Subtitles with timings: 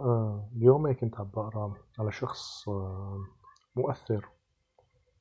[0.00, 3.24] آه، اليوم كنت عم بقرا على شخص آه،
[3.76, 4.28] مؤثر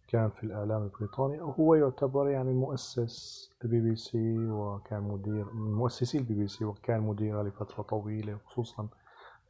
[0.07, 6.17] كان في الإعلام البريطاني وهو يعتبر يعني مؤسس البي بي سي وكان مدير من مؤسسي
[6.17, 8.87] البي بي سي وكان مديرها لفترة طويلة خصوصا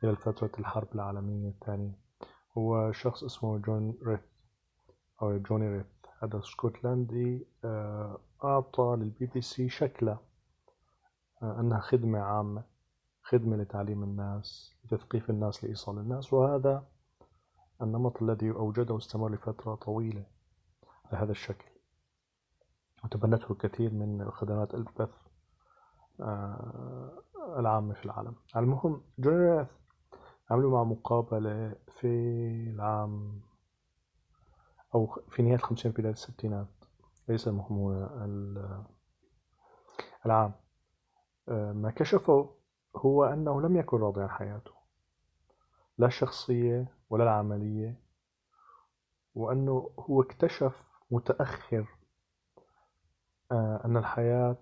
[0.02, 1.92] خلال فترة الحرب العالمية الثانية.
[2.58, 4.20] هو شخص اسمه جون ريث
[5.22, 5.86] أو جوني ريث.
[6.24, 10.18] هذا اسكتلندي آه، أعطى للبي بي سي شكلة
[11.44, 12.64] أنها خدمة عامة.
[13.30, 16.88] خدمة لتعليم الناس لتثقيف الناس لإيصال الناس وهذا
[17.82, 20.26] النمط الذي أوجده استمر لفترة طويلة
[21.06, 21.70] على هذا الشكل.
[23.04, 25.10] وتبنته الكثير من خدمات البث
[26.20, 27.24] آه،
[27.58, 28.36] العامة في العالم.
[28.56, 29.68] المهم جون
[30.52, 32.08] عملوا مع مقابلة في
[32.76, 33.42] العام
[34.96, 36.68] أو في نهاية الخمسينات بداية الستينات.
[37.28, 37.92] ليس المهم هو
[40.26, 40.54] العام.
[41.50, 42.59] آه، ما كشفوا
[42.96, 44.72] هو أنه لم يكن راضي عن حياته
[45.98, 48.00] لا الشخصية ولا العملية
[49.36, 51.86] وأنه هو اكتشف متأخر
[53.52, 54.58] آه، أن الحياة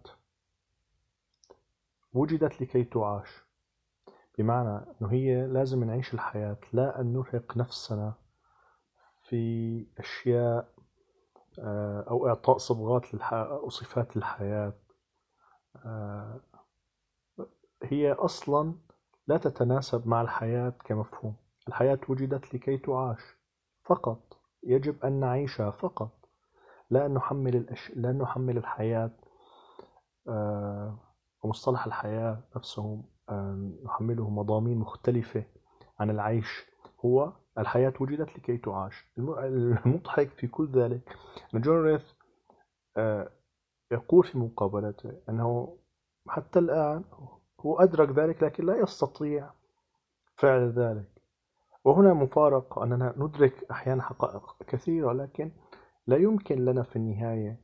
[2.13, 3.29] وجدت لكي تعاش.
[4.37, 8.13] بمعنى أنه هي لازم نعيش الحياة لا أن نرهق نفسنا
[9.29, 10.73] في أشياء
[11.59, 14.73] آه، أو إعطاء صبغات أو صفات للحياة
[15.75, 16.39] آه،
[17.83, 18.73] هي أصلا
[19.27, 21.35] لا تتناسب مع الحياة كمفهوم.
[21.67, 23.19] الحياة وجدت لكي تعاش.
[23.85, 24.37] فقط.
[24.63, 26.11] يجب أن نعيشها فقط.
[26.89, 27.91] لا نحمل الأش...
[27.95, 29.11] لا نحمل الحياة
[30.27, 30.99] آه
[31.43, 35.43] ومصطلح الحياة نفسه آه نحمله مضامين مختلفة
[35.99, 36.65] عن العيش.
[37.05, 39.05] هو الحياة وجدت لكي تعاش.
[39.17, 41.17] المضحك في كل ذلك
[41.55, 42.11] أن جون ريث
[42.97, 43.31] آه
[43.91, 45.77] يقول في مقابلته أنه
[46.27, 47.03] حتى الآن
[47.61, 49.49] هو أدرك ذلك لكن لا يستطيع
[50.35, 51.21] فعل ذلك.
[51.83, 55.51] وهنا مفارقة أننا ندرك أحيانا حقائق كثيرة لكن
[56.07, 57.59] لا يمكن لنا في النهاية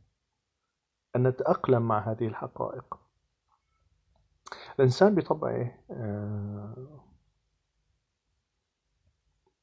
[1.16, 3.00] أن نتأقلم مع هذه الحقائق.
[4.80, 7.00] الإنسان بطبعه آه،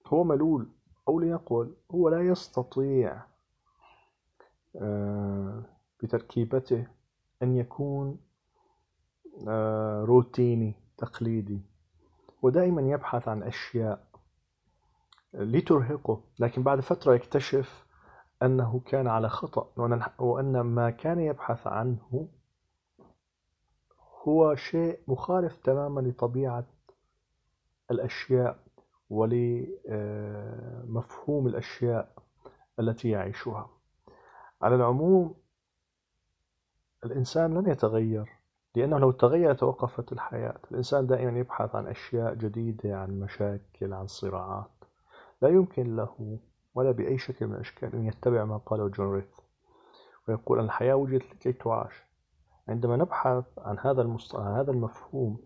[0.07, 0.69] هو ملول
[1.09, 3.23] أو لنقل هو لا يستطيع
[4.77, 5.63] آه،
[6.03, 6.87] بتركيبته
[7.43, 8.19] أن يكون
[10.05, 11.61] روتيني تقليدي.
[12.43, 14.07] ودائما يبحث عن أشياء
[15.35, 17.87] لترهقه لكن بعد فترة يكتشف
[18.43, 19.73] أنه كان على خطأ
[20.19, 22.29] وأن ما كان يبحث عنه
[24.29, 26.65] هو شيء مخالف تماما لطبيعة
[27.91, 28.59] الأشياء
[29.11, 30.27] ولمفهوم
[31.47, 32.15] الأشياء
[32.81, 33.71] التي يعيشها.
[34.63, 35.35] على العموم
[37.05, 38.40] الإنسان لن يتغير.
[38.75, 44.71] لأنه لو تغير توقفت الحياة الإنسان دائما يبحث عن أشياء جديدة عن مشاكل عن صراعات.
[45.43, 46.39] لا يمكن له
[46.75, 49.39] ولا بأي شكل من الأشكال أن يتبع ما قاله جون ريث
[50.29, 52.05] ويقول أن الحياة وجدت لكي تعاش.
[52.69, 55.39] عندما نبحث عن هذا المصطلح هذا المفهوم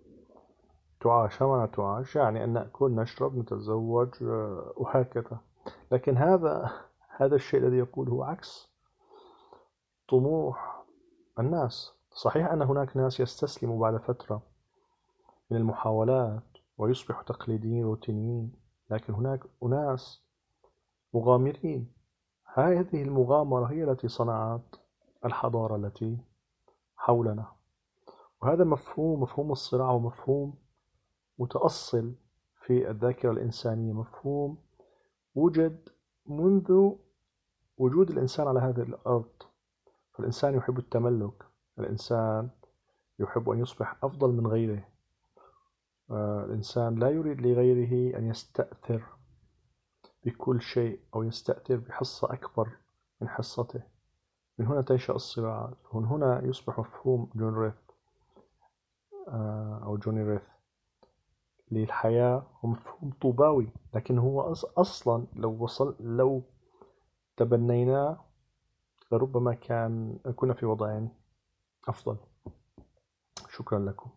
[1.00, 5.38] تعاش ما تعاش يعني أن نأكل نشرب نتزوج آه، وهكذا.
[5.92, 6.72] لكن هذا
[7.16, 8.74] هذا الشيء الذي يقوله عكس
[10.08, 10.84] طموح
[11.38, 11.93] الناس.
[12.14, 14.42] صحيح أن هناك ناس يستسلموا بعد فترة
[15.50, 16.42] من المحاولات
[16.78, 18.52] ويصبحوا تقليديين روتينيين
[18.90, 20.22] لكن هناك أناس
[21.14, 21.92] مغامرين.
[22.54, 24.76] هذه المغامرة هي التي صنعت
[25.24, 26.18] الحضارة التي
[26.96, 27.46] حولنا.
[28.42, 30.54] وهذا مفهوم مفهوم الصراع ومفهوم
[31.38, 32.14] متأصل
[32.66, 33.92] في الذاكرة الإنسانية.
[33.92, 34.58] مفهوم
[35.34, 35.88] وجد
[36.26, 36.92] منذ
[37.78, 39.32] وجود الإنسان على هذه الأرض.
[40.12, 41.53] فالإنسان يحب التملك.
[41.78, 42.50] الإنسان
[43.18, 44.88] يحب أن يصبح أفضل من غيره.
[46.10, 49.02] آه، الإنسان لا يريد لغيره أن يستأثر
[50.24, 52.68] بكل شيء أو يستأثر بحصة أكبر
[53.20, 53.82] من حصته.
[54.58, 57.74] من هنا تنشأ الصراعات ومن هنا يصبح مفهوم جون ريث.
[59.28, 60.42] آه، أو جوني ريث.
[61.70, 64.40] للحياة هو مفهوم طوباوي لكن هو
[64.78, 66.42] أصلا لو وصل لو
[67.36, 68.24] تبنيناه
[69.12, 71.00] لربما كان كنا في وضع
[71.88, 72.16] أفضل.
[73.56, 74.10] شكرا لكم.